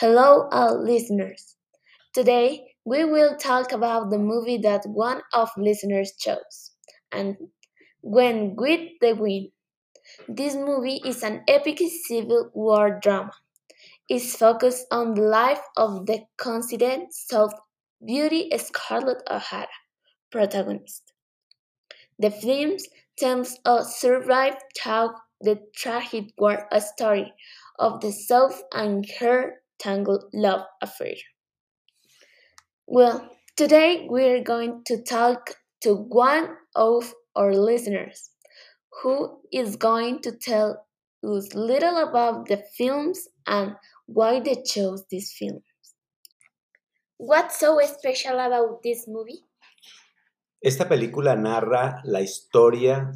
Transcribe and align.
Hello, 0.00 0.48
all 0.52 0.80
listeners. 0.80 1.56
Today 2.14 2.74
we 2.84 3.04
will 3.04 3.36
talk 3.36 3.72
about 3.72 4.10
the 4.10 4.18
movie 4.18 4.58
that 4.58 4.86
one 4.86 5.22
of 5.34 5.50
listeners 5.56 6.12
chose, 6.16 6.70
and 7.10 7.36
When 8.00 8.54
with 8.54 8.80
the 9.00 9.14
Wind. 9.14 9.48
This 10.28 10.54
movie 10.54 11.00
is 11.04 11.24
an 11.24 11.42
epic 11.48 11.80
civil 12.06 12.50
war 12.54 13.00
drama. 13.02 13.32
It's 14.08 14.36
focused 14.36 14.86
on 14.92 15.14
the 15.14 15.22
life 15.22 15.62
of 15.76 16.06
the 16.06 16.26
considered 16.36 17.08
South 17.10 17.54
Beauty 18.06 18.50
Scarlett 18.56 19.24
O'Hara, 19.28 19.66
protagonist. 20.30 21.12
The 22.20 22.30
film 22.30 22.76
tells 23.18 23.58
a 23.64 23.84
survived 23.84 24.62
through 24.80 25.14
the 25.40 25.58
tragic 25.74 26.26
war 26.38 26.68
story 26.78 27.32
of 27.80 28.00
the 28.00 28.12
South 28.12 28.62
and 28.72 29.04
her 29.18 29.62
tangled 29.78 30.24
love 30.32 30.62
affair. 30.82 31.14
Well, 32.86 33.30
today 33.56 34.06
we're 34.08 34.42
going 34.42 34.82
to 34.86 35.02
talk 35.02 35.56
to 35.82 35.94
one 35.94 36.56
of 36.74 37.14
our 37.36 37.54
listeners 37.54 38.30
who 39.02 39.40
is 39.52 39.76
going 39.76 40.22
to 40.22 40.32
tell 40.32 40.86
us 41.22 41.54
little 41.54 41.98
about 41.98 42.48
the 42.48 42.62
films 42.76 43.28
and 43.46 43.74
why 44.06 44.40
they 44.40 44.62
chose 44.64 45.04
this 45.10 45.34
film. 45.38 45.60
What's 47.18 47.58
so 47.58 47.78
special 47.86 48.38
about 48.38 48.82
this 48.82 49.06
movie? 49.08 49.44
Esta 50.60 50.88
película 50.88 51.36
narra 51.36 52.00
la 52.04 52.18
historia 52.20 53.12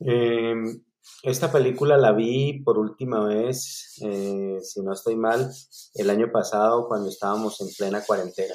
Em, 0.00 0.84
esta 1.22 1.50
película 1.50 1.96
la 1.96 2.12
vi 2.12 2.60
por 2.62 2.78
última 2.78 3.24
vez, 3.24 3.96
eh, 4.02 4.58
si 4.60 4.82
no 4.82 4.92
estoy 4.92 5.16
mal, 5.16 5.50
el 5.94 6.10
año 6.10 6.30
pasado 6.30 6.88
cuando 6.88 7.08
estábamos 7.08 7.60
en 7.62 7.68
plena 7.78 8.04
cuarentena. 8.04 8.54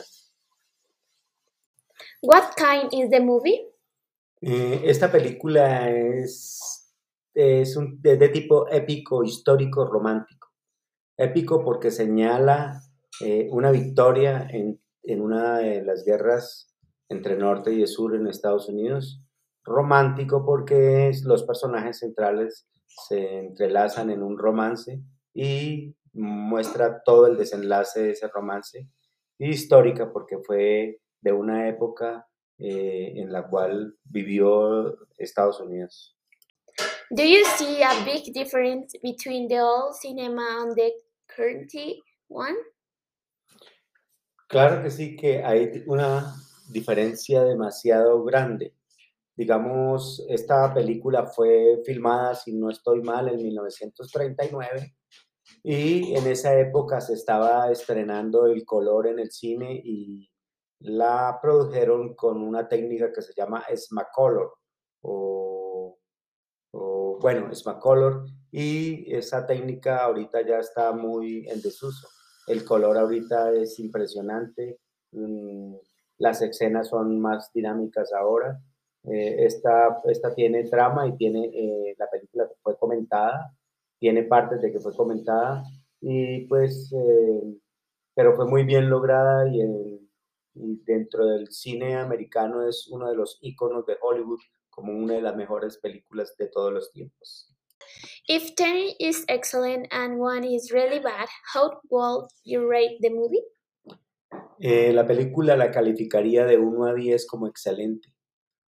What 2.21 2.55
kind 2.55 2.93
is 2.93 3.09
the 3.09 3.19
movie? 3.19 3.67
Eh, 4.41 4.81
esta 4.85 5.11
película 5.11 5.89
es, 5.89 6.93
es, 7.33 7.75
un, 7.77 7.99
es 8.03 8.19
de 8.19 8.29
tipo 8.29 8.67
épico, 8.69 9.23
histórico, 9.23 9.85
romántico. 9.85 10.49
Épico 11.17 11.63
porque 11.63 11.89
señala 11.89 12.79
eh, 13.21 13.47
una 13.51 13.71
victoria 13.71 14.47
en, 14.51 14.79
en 15.01 15.21
una 15.21 15.57
de 15.57 15.81
las 15.81 16.03
guerras 16.05 16.67
entre 17.09 17.35
norte 17.35 17.73
y 17.73 17.85
sur 17.87 18.15
en 18.15 18.27
Estados 18.27 18.69
Unidos. 18.69 19.21
Romántico 19.63 20.45
porque 20.45 21.11
los 21.23 21.43
personajes 21.43 21.99
centrales 21.99 22.67
se 22.87 23.39
entrelazan 23.39 24.09
en 24.09 24.23
un 24.23 24.37
romance 24.37 25.01
y 25.33 25.95
muestra 26.13 27.03
todo 27.03 27.27
el 27.27 27.37
desenlace 27.37 28.01
de 28.01 28.11
ese 28.11 28.27
romance. 28.27 28.87
Y 29.37 29.49
histórica 29.49 30.11
porque 30.11 30.37
fue 30.39 30.99
de 31.21 31.31
una 31.31 31.67
época 31.67 32.27
eh, 32.57 33.13
en 33.15 33.31
la 33.31 33.47
cual 33.47 33.95
vivió 34.03 34.97
Estados 35.17 35.59
Unidos. 35.59 36.15
Do 37.09 37.23
you 37.23 37.45
see 37.55 37.81
a 37.83 38.03
big 38.03 38.33
difference 38.33 38.97
between 39.01 39.47
the 39.47 39.61
old 39.61 39.95
cinema 39.95 40.61
and 40.61 40.75
the 40.75 40.91
current 41.27 41.71
one? 42.27 42.55
Claro 44.49 44.81
que 44.81 44.89
sí, 44.89 45.15
que 45.15 45.43
hay 45.43 45.83
una 45.87 46.33
diferencia 46.69 47.43
demasiado 47.43 48.23
grande. 48.23 48.73
Digamos, 49.35 50.25
esta 50.29 50.73
película 50.73 51.27
fue 51.27 51.81
filmada, 51.85 52.35
si 52.35 52.53
no 52.53 52.69
estoy 52.69 53.01
mal, 53.01 53.27
en 53.29 53.37
1939 53.37 54.95
y 55.63 56.15
en 56.15 56.27
esa 56.27 56.57
época 56.59 57.01
se 57.01 57.13
estaba 57.13 57.71
estrenando 57.71 58.47
el 58.47 58.65
color 58.65 59.07
en 59.07 59.19
el 59.19 59.31
cine 59.31 59.81
y 59.83 60.29
la 60.79 61.39
produjeron 61.41 62.15
con 62.15 62.41
una 62.41 62.67
técnica 62.67 63.11
que 63.11 63.21
se 63.21 63.33
llama 63.33 63.63
Smacolor 63.75 64.53
o, 65.01 65.97
o 66.71 67.19
bueno, 67.19 67.53
Smacolor 67.53 68.25
y 68.51 69.13
esa 69.13 69.45
técnica 69.45 70.03
ahorita 70.03 70.45
ya 70.45 70.59
está 70.59 70.91
muy 70.91 71.47
en 71.47 71.61
desuso. 71.61 72.07
El 72.47 72.63
color 72.63 72.97
ahorita 72.97 73.51
es 73.53 73.77
impresionante. 73.79 74.79
Las 76.17 76.41
escenas 76.41 76.89
son 76.89 77.19
más 77.19 77.51
dinámicas 77.53 78.11
ahora. 78.13 78.59
Eh, 79.03 79.45
esta, 79.45 80.01
esta 80.05 80.33
tiene 80.35 80.65
trama 80.65 81.07
y 81.07 81.15
tiene 81.15 81.45
eh, 81.53 81.95
la 81.97 82.09
película 82.09 82.47
que 82.47 82.55
fue 82.61 82.77
comentada, 82.77 83.55
tiene 83.99 84.23
partes 84.23 84.61
de 84.61 84.71
que 84.71 84.79
fue 84.79 84.93
comentada 84.95 85.63
y 86.01 86.45
pues, 86.47 86.91
eh, 86.93 87.57
pero 88.13 88.35
fue 88.35 88.45
muy 88.47 88.63
bien 88.63 88.89
lograda 88.89 89.47
y, 89.47 89.95
dentro 90.59 91.27
del 91.27 91.51
cine 91.51 91.95
americano 91.95 92.67
es 92.67 92.87
uno 92.87 93.07
de 93.07 93.15
los 93.15 93.37
iconos 93.41 93.85
de 93.85 93.95
Hollywood 94.01 94.39
como 94.71 94.91
una 94.91 95.13
de 95.13 95.21
las 95.21 95.35
mejores 95.35 95.77
películas 95.77 96.35
de 96.35 96.47
todos 96.47 96.73
los 96.73 96.91
tiempos. 96.91 97.55
If 98.27 98.55
10 98.55 98.95
is 98.99 99.23
excellent 99.27 99.87
and 99.91 100.19
one 100.19 100.43
is 100.43 100.71
really 100.71 100.99
bad, 100.99 101.27
how 101.53 101.79
would 101.91 102.29
you 102.43 102.67
rate 102.67 102.97
the 103.01 103.11
movie? 103.11 103.43
Eh, 104.59 104.91
la 104.91 105.05
película 105.05 105.55
la 105.55 105.71
calificaría 105.71 106.45
de 106.45 106.57
1 106.57 106.85
a 106.85 106.93
10 106.93 107.27
como 107.27 107.47
excelente, 107.47 108.13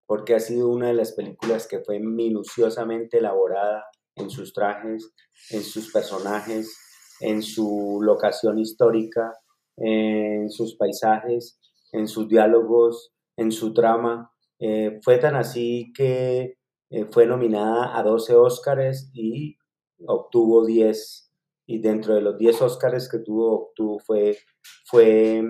porque 0.06 0.36
ha 0.36 0.40
sido 0.40 0.70
una 0.70 0.88
de 0.88 0.94
las 0.94 1.14
películas 1.14 1.68
que 1.68 1.80
fue 1.80 2.00
minuciosamente 2.00 3.20
elaborada 3.20 3.86
en 4.16 4.30
sus 4.30 4.54
trajes, 4.54 5.14
en 5.52 5.64
sus 5.64 5.92
personajes, 5.92 6.78
en 7.22 7.42
su 7.42 8.00
locación 8.02 8.60
histórica, 8.60 9.34
en 9.78 10.50
sus 10.50 10.76
paisajes, 10.76 11.60
en 11.94 12.08
sus 12.08 12.28
diálogos, 12.28 13.14
en 13.38 13.52
su 13.52 13.74
trama. 13.74 14.32
Eh, 14.60 15.00
fue 15.04 15.18
tan 15.20 15.36
así 15.36 15.94
que 15.96 16.58
eh, 16.90 17.06
fue 17.12 17.26
nominada 17.26 17.98
a 17.98 18.04
12 18.04 18.36
Óscares 18.36 19.10
y 19.14 19.58
obtuvo 20.06 20.66
10 20.66 21.27
y 21.68 21.80
dentro 21.80 22.16
de 22.16 22.22
los 22.22 22.38
10 22.38 22.62
Oscars 22.62 23.10
que 23.10 23.20
tuvo, 23.20 23.74
tuvo 23.76 24.00
fue, 24.00 24.38
fue, 24.86 25.44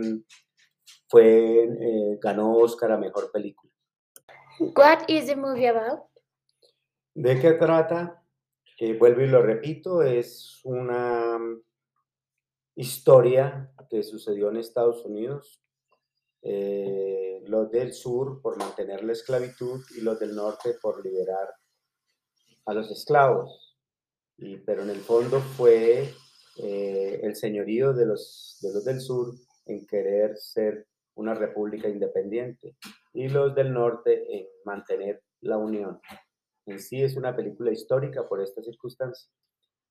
fue 1.08 1.64
eh, 1.64 2.18
ganó 2.20 2.56
Oscar 2.56 2.92
a 2.92 2.98
Mejor 2.98 3.32
Película. 3.32 3.72
What 4.60 5.08
is 5.08 5.28
the 5.28 5.36
movie 5.36 5.68
about? 5.68 6.02
¿De 7.14 7.40
qué 7.40 7.54
trata? 7.54 8.24
Eh, 8.80 8.98
vuelvo 8.98 9.22
y 9.22 9.28
lo 9.28 9.44
repito, 9.44 10.02
es 10.02 10.60
una 10.64 11.40
historia 12.76 13.72
que 13.88 14.02
sucedió 14.02 14.50
en 14.50 14.58
Estados 14.58 15.06
Unidos. 15.06 15.64
Eh, 16.42 17.44
los 17.46 17.70
del 17.70 17.94
sur 17.94 18.42
por 18.42 18.58
mantener 18.58 19.04
la 19.04 19.14
esclavitud 19.14 19.84
y 19.96 20.02
los 20.02 20.20
del 20.20 20.36
norte 20.36 20.76
por 20.82 21.04
liberar 21.04 21.54
a 22.66 22.74
los 22.74 22.90
esclavos 22.92 23.67
pero 24.66 24.84
en 24.84 24.90
el 24.90 25.00
fondo 25.00 25.40
fue 25.40 26.14
eh, 26.58 27.20
el 27.24 27.36
señorío 27.36 27.94
de 27.94 28.06
los, 28.06 28.58
de 28.62 28.74
los 28.74 28.86
del 28.86 29.02
sur 29.02 29.34
en 29.66 29.86
querer 29.86 30.38
ser 30.38 30.88
una 31.16 31.34
república 31.34 31.90
independiente 31.90 32.76
y 33.14 33.30
los 33.30 33.56
del 33.56 33.74
norte 33.74 34.38
en 34.38 34.48
mantener 34.66 35.24
la 35.42 35.58
unión. 35.58 36.00
En 36.66 36.80
sí 36.80 37.02
es 37.02 37.16
una 37.16 37.36
película 37.36 37.72
histórica 37.72 38.28
por 38.28 38.42
esta 38.42 38.62
circunstancia. 38.62 39.32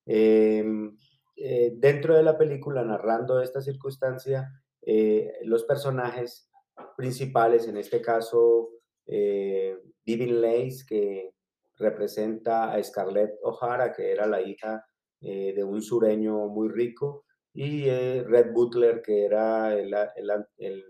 Em, 0.07 0.97
eh, 1.37 1.73
dentro 1.75 2.15
de 2.15 2.23
la 2.23 2.39
película, 2.39 2.85
narrando 2.85 3.41
esta 3.41 3.61
circunstancia, 3.61 4.49
eh, 4.83 5.33
los 5.43 5.65
personajes 5.65 6.49
principales, 6.97 7.67
en 7.67 7.77
este 7.77 8.01
caso, 8.01 8.71
Vivian 9.07 10.41
Lace, 10.41 10.85
que 10.87 11.36
representa 11.79 12.73
a 12.73 12.83
Scarlett 12.83 13.39
O'Hara, 13.43 13.93
que 13.93 14.11
era 14.11 14.27
la 14.27 14.41
hija 14.41 14.85
eh, 15.21 15.53
de 15.55 15.65
un 15.65 15.83
sureño 15.83 16.49
muy 16.49 16.69
rico, 16.69 17.25
y 17.53 17.89
eh, 17.89 18.25
Red 18.27 18.53
Butler, 18.53 19.03
que 19.03 19.25
era 19.25 19.75
el, 19.75 19.95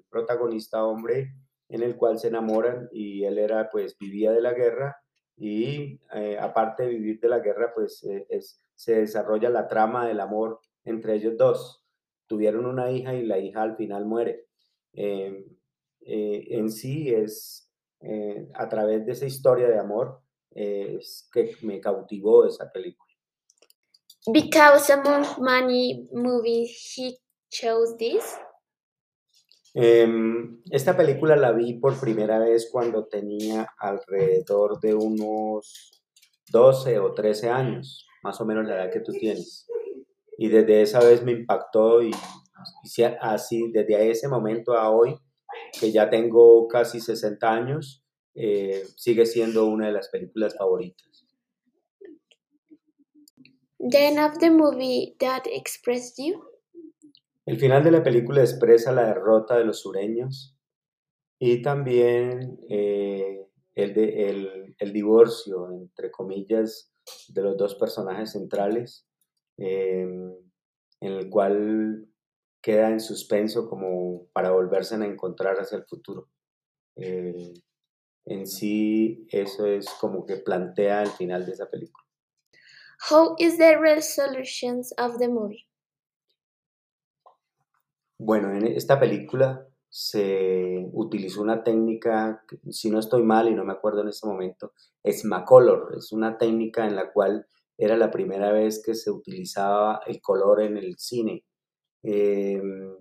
protagonista 0.09 0.85
hombre 0.85 1.33
en 1.69 1.83
el 1.83 1.97
cual 1.97 2.19
se 2.19 2.29
enamoran 2.29 2.89
y 2.93 3.25
él 3.25 3.39
era, 3.39 3.71
pues, 3.71 3.97
vivía 3.99 4.33
de 4.33 4.41
la 4.41 4.53
guerra 4.53 4.97
y 5.37 6.01
eh, 6.13 6.39
aparte 6.41 6.85
de 6.85 6.91
vivir 6.91 7.21
de 7.21 7.29
la 7.29 7.41
guerra, 7.41 7.73
pues 7.75 8.03
es 8.31 8.61
se 8.75 9.01
desarrolla 9.01 9.49
la 9.49 9.69
trama 9.69 10.07
del 10.07 10.21
amor 10.21 10.61
entre 10.85 11.15
ellos 11.15 11.37
dos. 11.37 11.85
Tuvieron 12.27 12.67
una 12.67 12.91
hija 12.91 13.15
y 13.15 13.25
la 13.25 13.39
hija 13.39 13.63
al 13.63 13.77
final 13.77 14.05
muere. 14.05 14.47
En 14.93 16.71
sí 16.71 17.13
es 17.13 17.71
a 18.55 18.69
través 18.69 19.07
de 19.07 19.13
esa 19.13 19.27
historia 19.27 19.69
de 19.69 19.79
amor 19.79 20.21
es 20.57 21.29
que 21.33 21.57
me 21.63 21.81
cautivó 21.81 22.47
esa 22.47 22.71
película. 22.73 23.13
Because 24.27 24.91
among 24.91 25.25
many 25.39 26.09
movies 26.13 26.95
he 26.97 27.17
chose 27.49 27.97
this. 27.97 28.37
Em, 29.75 30.63
esta 30.71 30.97
película 30.97 31.37
la 31.37 31.53
vi 31.53 31.75
por 31.75 32.01
primera 32.01 32.39
vez 32.39 32.69
cuando 32.73 33.07
tenía 33.07 33.69
alrededor 33.79 34.81
de 34.81 34.95
unos 34.95 36.03
12 36.51 36.99
o 36.99 37.13
13 37.13 37.51
años, 37.51 38.07
más 38.23 38.41
o 38.41 38.47
menos 38.47 38.67
la 38.67 38.77
edad 38.77 38.91
que 38.91 39.01
tú 39.01 39.13
tienes. 39.13 39.67
Y 40.39 40.49
desde 40.49 40.83
esa 40.83 41.01
vez 41.01 41.23
me 41.23 41.33
impactó 41.33 42.03
y, 42.03 42.11
así, 43.21 43.71
desde 43.71 44.11
ese 44.11 44.29
momento 44.29 44.75
a 44.75 44.91
hoy, 44.91 45.15
que 45.79 45.93
ya 45.93 46.09
tengo 46.09 46.67
casi 46.69 47.01
60 47.01 47.49
años, 47.49 48.06
eh, 48.37 48.85
sigue 48.97 49.25
siendo 49.25 49.67
una 49.67 49.87
de 49.87 49.93
las 49.93 50.09
películas 50.09 50.57
favoritas. 50.57 51.27
The 53.79 54.09
end 54.09 54.19
of 54.19 54.39
the 54.39 54.51
movie 54.51 55.17
that 55.21 55.45
expressed 55.47 56.17
you? 56.19 56.43
El 57.47 57.59
final 57.59 57.85
de 57.85 57.93
la 57.93 58.03
película 58.03 58.41
expresa 58.41 58.93
la 58.93 59.07
derrota 59.07 59.57
de 59.57 59.65
los 59.65 59.81
sureños 59.81 60.57
y 61.39 61.63
también 61.63 62.59
eh, 62.69 63.47
el, 63.75 64.75
el, 64.79 64.93
divorcio, 64.93 65.71
entre 65.71 66.11
comillas, 66.11 66.93
de 67.29 67.43
los 67.43 67.57
dos 67.57 67.75
personajes 67.77 68.33
centrales, 68.33 69.07
em, 69.59 70.35
en 71.01 71.13
el 71.13 71.31
cual 71.31 72.09
queda 72.61 72.91
en 72.91 73.01
suspenso 73.01 73.69
como 73.69 74.27
para 74.33 74.51
volverse 74.51 74.97
a 74.97 75.07
encontrar 75.07 75.57
hacia 75.61 75.79
el 75.79 75.85
futuro. 75.85 76.29
Eh, 76.97 77.55
en 78.27 78.47
sí, 78.47 79.27
eso 79.31 79.67
es 79.67 79.89
como 80.01 80.27
que 80.27 80.37
plantea 80.37 81.03
el 81.03 81.11
final 81.11 81.47
de 81.47 81.53
esa 81.53 81.71
película. 81.71 82.05
How 83.11 83.37
is 83.39 83.57
the 83.59 83.77
resolution 83.79 84.83
of 84.99 85.19
the 85.19 85.29
movie? 85.29 85.67
Bueno, 88.19 88.53
en 88.53 88.67
esta 88.67 88.99
película 88.99 89.69
se 89.89 90.89
utilizó 90.93 91.43
una 91.43 91.63
técnica, 91.63 92.43
si 92.71 92.91
no 92.91 92.99
estoy 92.99 93.23
mal 93.23 93.49
y 93.49 93.55
no 93.55 93.65
me 93.65 93.73
acuerdo 93.73 94.03
en 94.03 94.09
este 94.09 94.27
momento, 94.27 94.73
es 95.03 95.25
Macolor. 95.25 95.95
Es 95.97 96.13
una 96.13 96.37
técnica 96.39 96.87
en 96.87 96.97
la 96.97 97.13
cual 97.13 97.47
era 97.79 97.97
la 97.97 98.11
primera 98.11 98.53
vez 98.53 98.83
que 98.85 98.95
se 98.95 99.11
utilizaba 99.11 100.01
el 100.07 100.21
color 100.21 100.63
en 100.63 100.77
el 100.79 100.97
cine. 100.99 101.45
Em, 102.03 102.97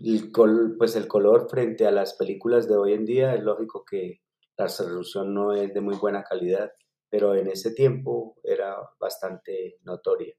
el 0.00 0.32
pues 0.76 0.96
el 0.96 1.08
color 1.08 1.48
frente 1.48 1.86
a 1.86 1.90
las 1.90 2.14
películas 2.14 2.68
de 2.68 2.76
hoy 2.76 2.92
en 2.92 3.04
día 3.04 3.34
es 3.34 3.42
lógico 3.42 3.84
que 3.84 4.20
la 4.56 4.64
resolución 4.64 5.34
no 5.34 5.52
es 5.52 5.72
de 5.74 5.80
muy 5.80 5.96
buena 5.96 6.22
calidad, 6.22 6.70
pero 7.08 7.34
en 7.34 7.48
ese 7.48 7.72
tiempo 7.72 8.36
era 8.42 8.76
bastante 8.98 9.78
notoria. 9.82 10.34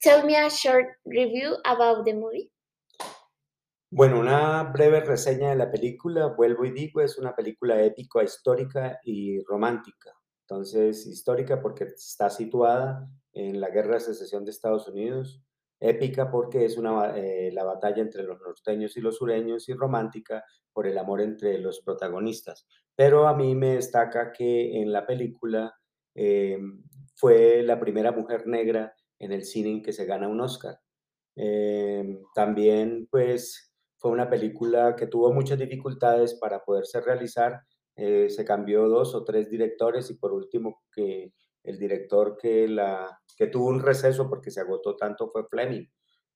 Tell 0.00 0.24
me 0.24 0.36
a 0.36 0.48
short 0.48 0.86
review 1.04 1.56
about 1.64 2.04
the 2.04 2.14
movie. 2.14 2.50
Bueno, 3.90 4.20
una 4.20 4.64
breve 4.64 5.00
reseña 5.00 5.50
de 5.50 5.56
la 5.56 5.70
película, 5.70 6.26
vuelvo 6.26 6.64
y 6.64 6.72
digo, 6.72 7.00
es 7.00 7.18
una 7.18 7.34
película 7.34 7.82
épica, 7.82 8.22
histórica 8.22 8.98
y 9.04 9.42
romántica. 9.44 10.12
Entonces, 10.42 11.06
histórica 11.06 11.60
porque 11.60 11.84
está 11.84 12.28
situada 12.30 13.08
en 13.32 13.60
la 13.60 13.70
Guerra 13.70 13.94
de 13.94 14.00
Secesión 14.00 14.44
de 14.44 14.50
Estados 14.50 14.88
Unidos, 14.88 15.42
épica 15.80 16.30
porque 16.30 16.64
es 16.64 16.76
una, 16.76 17.16
eh, 17.16 17.50
la 17.52 17.64
batalla 17.64 18.02
entre 18.02 18.22
los 18.22 18.40
norteños 18.40 18.96
y 18.96 19.00
los 19.00 19.16
sureños 19.16 19.68
y 19.68 19.74
romántica 19.74 20.44
por 20.72 20.86
el 20.86 20.98
amor 20.98 21.20
entre 21.20 21.58
los 21.58 21.80
protagonistas. 21.80 22.66
Pero 22.94 23.26
a 23.26 23.34
mí 23.34 23.54
me 23.54 23.74
destaca 23.74 24.32
que 24.32 24.80
en 24.80 24.92
la 24.92 25.06
película 25.06 25.74
eh, 26.14 26.58
fue 27.14 27.62
la 27.62 27.78
primera 27.78 28.12
mujer 28.12 28.46
negra 28.46 28.94
en 29.18 29.32
el 29.32 29.44
cine 29.44 29.70
en 29.70 29.82
que 29.82 29.92
se 29.92 30.06
gana 30.06 30.28
un 30.28 30.40
Oscar. 30.40 30.78
Eh, 31.36 32.18
también, 32.34 33.08
pues, 33.10 33.74
fue 33.96 34.10
una 34.10 34.28
película 34.28 34.96
que 34.96 35.06
tuvo 35.06 35.32
muchas 35.32 35.58
dificultades 35.58 36.34
para 36.34 36.64
poderse 36.64 37.00
realizar. 37.00 37.62
Se 37.96 38.44
cambió 38.44 38.88
dos 38.88 39.14
o 39.14 39.24
tres 39.24 39.48
directores 39.48 40.10
y 40.10 40.18
por 40.18 40.34
último 40.34 40.82
que 40.92 41.32
el 41.66 41.78
director 41.78 42.36
que, 42.40 42.68
la, 42.68 43.20
que 43.36 43.48
tuvo 43.48 43.68
un 43.68 43.80
receso 43.80 44.28
porque 44.28 44.50
se 44.50 44.60
agotó 44.60 44.96
tanto 44.96 45.30
fue 45.30 45.46
Fleming. 45.46 45.84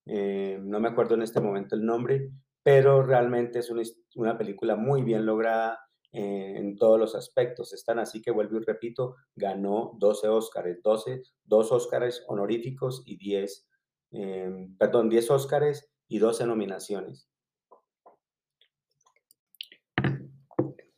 Eh, 0.05 0.59
no 0.61 0.79
me 0.79 0.89
acuerdo 0.89 1.15
en 1.15 1.21
este 1.21 1.39
momento 1.39 1.75
el 1.75 1.85
nombre, 1.85 2.29
pero 2.63 3.03
realmente 3.03 3.59
es 3.59 3.71
una, 4.15 4.37
película 4.37 4.75
muy 4.75 5.01
bien 5.01 5.25
lograda 5.25 5.79
en 6.13 6.75
todos 6.75 6.99
los 6.99 7.15
aspectos. 7.15 7.73
Están 7.73 7.99
así 7.99 8.21
que 8.21 8.31
vuelvo 8.31 8.57
y 8.57 8.65
repito, 8.65 9.15
ganó 9.35 9.93
12 9.97 10.27
Óscares, 10.27 10.81
12, 10.83 11.23
dos 11.43 11.71
Óscares 11.71 12.23
honoríficos 12.27 13.03
y 13.05 13.17
10, 13.17 13.67
em, 14.11 14.77
perdón, 14.77 15.09
10 15.09 15.31
Óscares 15.31 15.89
y 16.09 16.19
12 16.19 16.45
nominaciones. 16.45 17.29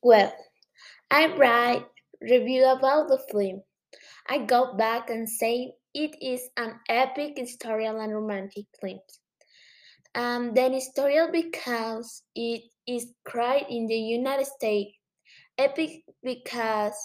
Well, 0.01 0.33
I 1.11 1.27
write 1.37 1.85
review 2.19 2.65
about 2.65 3.07
the 3.07 3.19
film. 3.31 3.63
I 4.33 4.39
go 4.39 4.73
back 4.73 5.11
and 5.11 5.29
say 5.29 5.75
it 5.93 6.15
is 6.19 6.49
an 6.57 6.79
epic 6.89 7.37
historical 7.37 8.01
and 8.01 8.11
romantic 8.11 8.65
film. 8.81 8.99
Um, 10.15 10.55
then 10.55 10.73
historical 10.73 11.31
because 11.31 12.23
it 12.33 12.63
is 12.87 13.13
cried 13.25 13.67
in 13.69 13.85
the 13.85 13.95
United 13.95 14.47
States 14.47 14.97
Epic 15.59 16.03
because 16.23 16.95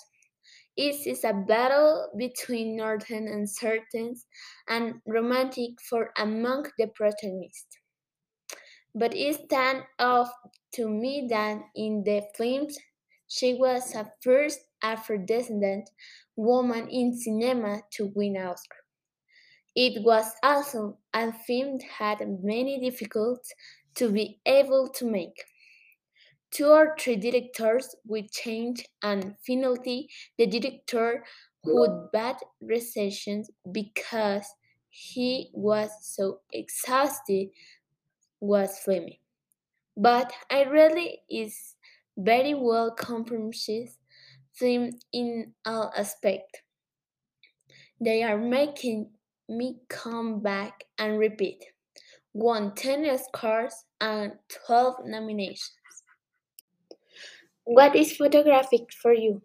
it 0.76 1.06
is 1.06 1.22
a 1.25 1.34
battle 1.34 2.10
between 2.16 2.76
northern 2.76 3.28
and 3.28 3.50
Southern 3.50 4.14
and 4.66 5.02
romantic 5.06 5.72
for 5.90 6.12
among 6.16 6.70
the 6.78 6.86
protagonists. 6.88 7.78
But 8.94 9.14
it 9.14 9.44
stands 9.44 9.86
out 9.98 10.28
to 10.72 10.88
me 10.88 11.26
that 11.28 11.60
in 11.75 12.04
the 12.04 12.22
films 12.34 12.78
she 13.26 13.54
was 13.54 13.94
a 13.94 14.12
first 14.22 14.60
Afro-descendant 14.82 15.90
woman 16.36 16.88
in 16.88 17.16
cinema 17.16 17.82
to 17.92 18.12
win 18.14 18.36
Oscar. 18.36 18.76
It 19.75 20.02
was 20.04 20.32
also 20.42 20.99
a 21.14 21.32
film 21.32 21.78
had 21.80 22.18
many 22.42 22.80
difficulties 22.80 23.52
to 23.94 24.11
be 24.11 24.40
able 24.47 24.88
to 24.88 25.04
make. 25.04 25.44
Two 26.50 26.68
or 26.68 26.97
three 26.99 27.16
directors 27.16 27.94
would 28.06 28.30
change, 28.30 28.85
and 29.02 29.37
finally, 29.47 30.08
the 30.38 30.47
director 30.47 31.25
who 31.62 31.80
would 31.80 32.11
bad 32.12 32.37
recessions 32.61 33.50
because 33.70 34.47
he 34.88 35.50
was 35.52 35.90
so 36.00 36.40
exhausted 36.52 37.50
was 38.40 38.78
filming. 38.78 39.18
But 39.97 40.32
I 40.50 40.62
really 40.62 41.20
is 41.30 41.76
very 42.16 42.54
well 42.54 42.92
compromised 42.92 43.98
in 44.62 45.55
all 45.65 45.93
aspects. 45.97 46.61
They 48.00 48.23
are 48.23 48.38
making 48.38 49.11
me 49.49 49.81
come 49.88 50.41
back 50.41 50.85
and 50.99 51.19
repeat. 51.19 51.65
Won 52.33 52.75
10 52.75 53.05
Oscars 53.05 53.75
and 54.00 54.33
12 54.67 55.07
nominations. 55.07 55.73
What 57.65 57.97
is 57.97 58.17
photographic 58.17 58.93
for 59.03 59.12
you? 59.12 59.43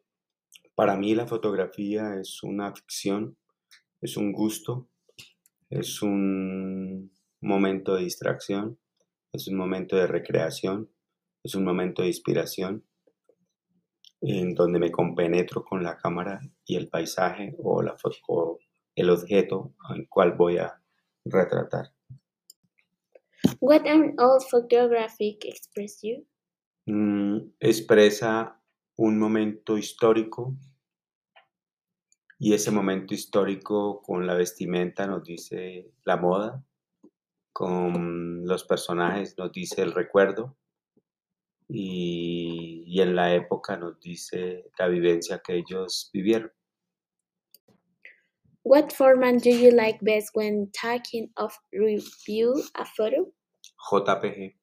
Para 0.76 0.96
mí 0.96 1.16
la 1.16 1.26
fotografía 1.28 2.20
es 2.20 2.42
una 2.44 2.74
ficción, 2.74 3.36
es 4.02 4.18
un 4.18 4.32
gusto, 4.32 4.88
es 5.70 6.02
un 6.02 7.12
momento 7.42 7.96
de 7.96 8.04
distracción, 8.04 8.78
es 9.34 9.48
un 9.48 9.56
momento 9.56 9.96
de 9.96 10.08
recreación, 10.08 10.90
es 11.44 11.56
un 11.56 11.64
momento 11.64 12.02
de 12.02 12.08
inspiración 12.08 12.84
en 14.26 14.56
donde 14.56 14.80
me 14.80 14.92
compenetro 14.92 15.64
con 15.64 15.84
la 15.84 15.98
cámara 15.98 16.40
y 16.66 16.78
el 16.78 16.88
paisaje 16.88 17.56
o, 17.62 17.82
la, 17.82 17.96
o 18.28 18.58
el 18.96 19.10
objeto 19.10 19.74
al 19.90 20.08
cual 20.08 20.34
voy 20.34 20.58
a 20.58 20.82
retratar. 21.26 21.92
What 23.60 23.86
an 23.86 24.16
old 24.18 24.44
photographic 24.50 25.44
express 25.46 26.02
you? 26.02 26.26
Mm, 26.86 27.52
expresa 27.60 28.62
un 28.96 29.20
momento 29.20 29.78
histórico 29.78 30.56
y 32.40 32.54
ese 32.54 32.72
momento 32.72 33.14
histórico 33.14 34.02
con 34.02 34.26
la 34.26 34.36
vestimenta 34.36 35.08
nos 35.08 35.24
dice 35.24 35.92
la 36.06 36.18
moda, 36.18 36.64
con 37.52 38.46
los 38.46 38.64
personajes 38.64 39.38
nos 39.38 39.52
dice 39.52 39.82
el 39.82 39.94
recuerdo 39.94 40.56
y, 41.68 42.84
y 42.88 43.02
en 43.02 43.16
la 43.16 43.34
época 43.34 43.78
nos 43.78 44.00
dice 44.00 44.72
la 44.78 44.88
vivencia 44.88 45.42
que 45.46 45.58
ellos 45.58 46.10
vivieron. 46.14 46.52
What 48.66 48.94
format 48.94 49.44
do 49.44 49.50
you 49.50 49.72
like 49.72 50.00
best 50.02 50.30
when 50.36 50.72
talking 50.72 51.30
of 51.36 51.54
review 51.74 52.54
a 52.76 52.86
photo? 52.86 53.34
JPG. 53.92 54.56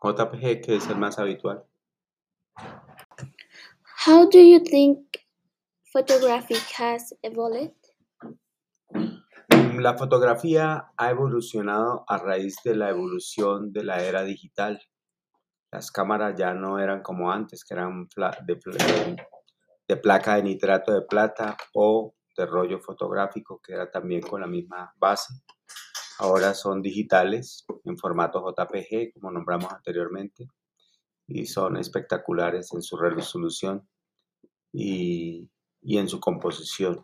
JPG 0.00 0.62
que 0.62 0.76
es 0.76 0.86
el 0.88 0.96
más 0.96 1.18
habitual. 1.18 1.64
How 4.06 4.28
do 4.28 4.38
you 4.38 4.60
think 4.60 4.98
photography 5.92 6.56
has 6.78 7.12
evolved? 7.22 7.72
La 9.80 9.98
fotografía 9.98 10.92
ha 10.96 11.10
evolucionado 11.10 12.04
a 12.06 12.18
raíz 12.18 12.56
de 12.64 12.76
la 12.76 12.90
evolución 12.90 13.72
de 13.72 13.82
la 13.82 14.04
era 14.04 14.22
digital. 14.22 14.80
Las 15.74 15.90
cámaras 15.90 16.36
ya 16.38 16.54
no 16.54 16.78
eran 16.78 17.02
como 17.02 17.32
antes, 17.32 17.64
que 17.64 17.74
eran 17.74 18.08
de, 18.46 19.96
placa 19.96 20.36
de 20.36 20.42
nitrato 20.44 20.92
de 20.92 21.02
plata 21.02 21.56
o 21.74 22.14
de 22.36 22.46
rollo 22.46 22.78
fotográfico, 22.78 23.60
que 23.60 23.72
era 23.72 23.90
también 23.90 24.20
con 24.20 24.40
la 24.40 24.46
misma 24.46 24.94
base. 24.96 25.34
Ahora 26.20 26.54
son 26.54 26.80
digitales 26.80 27.66
en 27.86 27.98
formato 27.98 28.40
JPG, 28.40 29.14
como 29.14 29.32
nombramos 29.32 29.72
anteriormente, 29.72 30.46
y 31.26 31.44
son 31.44 31.76
espectaculares 31.76 32.72
en 32.72 32.80
su 32.80 32.96
resolución 32.96 33.84
y, 34.72 35.50
en 35.82 36.08
su 36.08 36.20
composición. 36.20 37.02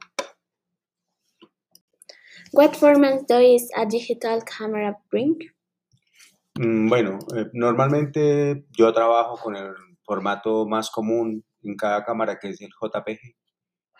What 2.52 2.74
format 2.74 3.26
does 3.26 3.68
a 3.74 3.84
digital 3.84 4.44
camera 4.44 4.96
bring? 5.10 5.38
Mm, 6.58 6.88
bueno, 6.88 7.18
eh, 7.36 7.46
normalmente 7.52 8.66
yo 8.76 8.92
trabajo 8.92 9.36
con 9.36 9.56
el 9.56 9.72
formato 10.04 10.66
más 10.66 10.90
común 10.90 11.44
en 11.62 11.76
cada 11.76 12.04
cámara, 12.04 12.38
que 12.38 12.50
es 12.50 12.60
el 12.60 12.70
JPG. 12.70 13.36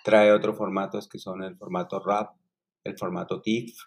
Trae 0.05 0.33
otros 0.33 0.57
formatos 0.57 1.09
que 1.09 1.19
son 1.19 1.43
el 1.43 1.57
formato 1.57 2.01
RAW, 2.01 2.29
el 2.85 2.99
formato 2.99 3.41
TIFF, 3.41 3.79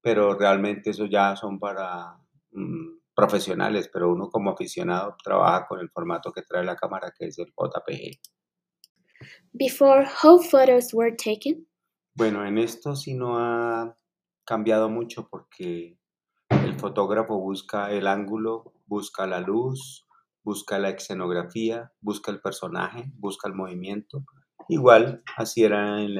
pero 0.00 0.34
realmente 0.34 0.90
eso 0.90 1.06
ya 1.06 1.34
son 1.36 1.58
para 1.58 2.16
mm, 2.52 2.98
profesionales, 3.14 3.88
pero 3.92 4.12
uno 4.12 4.28
como 4.28 4.50
aficionado 4.50 5.16
trabaja 5.22 5.66
con 5.66 5.80
el 5.80 5.90
formato 5.90 6.32
que 6.32 6.42
trae 6.42 6.64
la 6.64 6.76
cámara, 6.76 7.12
que 7.16 7.26
es 7.26 7.38
el 7.38 7.46
JPG. 7.46 8.20
Before, 9.52 10.06
how 10.22 10.38
photos 10.38 10.92
were 10.92 11.16
taken? 11.16 11.66
Bueno, 12.14 12.44
en 12.46 12.58
esto 12.58 12.94
sí 12.94 13.14
no 13.14 13.38
ha 13.38 13.96
cambiado 14.44 14.88
mucho 14.88 15.28
porque 15.28 15.98
el 16.64 16.78
fotógrafo 16.78 17.38
busca 17.38 17.92
el 17.92 18.06
ángulo, 18.06 18.72
busca 18.86 19.26
la 19.26 19.40
luz, 19.40 20.06
busca 20.42 20.78
la 20.78 20.88
escenografía, 20.88 21.92
busca 22.00 22.30
el 22.30 22.40
personaje, 22.40 23.12
busca 23.16 23.48
el 23.48 23.54
movimiento. 23.54 24.24
Igual 24.68 25.22
así 25.36 25.62
era 25.62 26.00
en, 26.00 26.14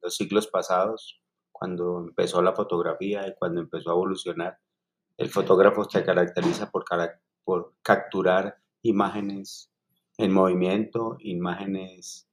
los 0.00 0.14
siglos 0.16 0.46
pasados, 0.46 1.20
cuando 1.50 1.98
empezó 1.98 2.42
la 2.42 2.54
fotografía 2.54 3.26
y 3.26 3.34
cuando 3.36 3.60
empezó 3.60 3.90
a 3.90 3.94
evolucionar. 3.94 4.58
El 5.16 5.30
fotógrafo 5.30 5.84
se 5.90 6.04
caracteriza 6.04 6.70
por, 6.70 6.84
capturar 7.82 8.58
imágenes 8.82 9.72
en 10.16 10.32
movimiento, 10.32 11.16
imágenes 11.18 12.28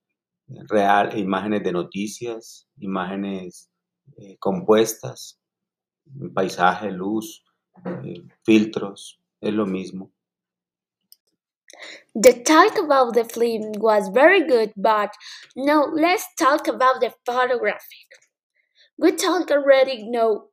real, 0.47 1.17
imágenes 1.17 1.63
de 1.63 1.71
noticias, 1.71 2.67
imágenes 2.77 3.71
eh, 4.17 4.37
compuestas, 4.37 5.40
paisaje, 6.33 6.91
luz, 6.91 7.43
eh, 7.85 8.21
filtros, 8.43 9.19
es 9.41 9.53
lo 9.53 9.65
mismo. 9.65 10.11
The 12.13 12.43
talk 12.43 12.77
about 12.77 13.13
the 13.13 13.23
film 13.23 13.71
was 13.77 14.09
very 14.09 14.45
good, 14.45 14.73
but 14.75 15.15
now 15.55 15.85
let's 15.85 16.25
talk 16.37 16.67
about 16.67 16.99
the 16.99 17.13
photographic. 17.25 18.07
We 18.97 19.13
talk 19.13 19.49
already 19.49 20.03
know 20.03 20.49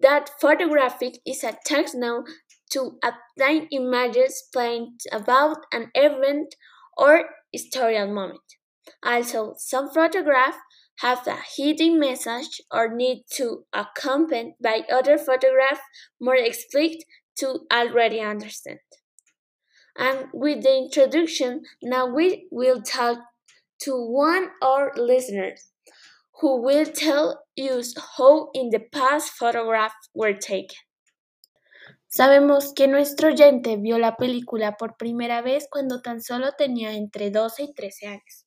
that 0.00 0.30
photographic 0.40 1.18
is 1.26 1.44
a 1.44 1.56
text 1.64 1.94
now 1.94 2.24
to 2.72 2.98
obtain 3.02 3.68
images 3.70 4.48
playing 4.52 4.98
about 5.12 5.58
an 5.72 5.90
event 5.94 6.56
or 6.96 7.24
historical 7.52 8.12
moment. 8.12 8.40
Also, 9.02 9.54
some 9.58 9.88
photographs 9.90 10.58
have 11.00 11.26
a 11.26 11.38
hidden 11.56 11.98
message 11.98 12.60
or 12.70 12.94
need 12.94 13.24
to 13.36 13.64
accompany 13.72 14.56
by 14.62 14.82
other 14.90 15.18
photographs 15.18 15.80
more 16.20 16.36
explicit 16.36 17.04
to 17.38 17.60
already 17.72 18.20
understand. 18.20 18.78
And 19.98 20.26
with 20.32 20.62
the 20.62 20.76
introduction, 20.76 21.62
now 21.82 22.06
we 22.06 22.48
will 22.50 22.82
talk 22.82 23.18
to 23.80 23.92
one 23.92 24.50
our 24.62 24.92
listeners 24.96 25.70
who 26.40 26.62
will 26.62 26.84
tell 26.84 27.44
us 27.56 27.94
how 28.16 28.50
in 28.52 28.70
the 28.70 28.80
past 28.92 29.32
photographs 29.32 30.10
were 30.14 30.34
taken. 30.34 30.76
Sabemos 32.08 32.72
que 32.74 32.86
nuestro 32.88 33.28
oyente 33.28 33.76
vio 33.76 33.98
la 33.98 34.16
película 34.16 34.76
por 34.78 34.96
primera 34.96 35.42
vez 35.42 35.66
cuando 35.70 36.00
tan 36.00 36.22
solo 36.22 36.52
tenía 36.52 36.92
entre 36.94 37.30
12 37.30 37.64
y 37.64 37.74
13 37.74 38.06
años, 38.06 38.45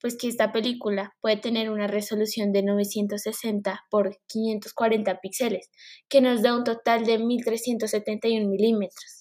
pues 0.00 0.16
que 0.16 0.28
esta 0.28 0.52
película 0.52 1.14
puede 1.20 1.36
tener 1.36 1.70
una 1.70 1.86
resolución 1.86 2.52
de 2.52 2.62
960 2.62 3.84
por 3.90 4.16
540 4.28 5.20
píxeles, 5.20 5.70
que 6.08 6.20
nos 6.20 6.42
da 6.42 6.56
un 6.56 6.64
total 6.64 7.04
de 7.04 7.18
1371 7.18 8.48
milímetros 8.48 9.19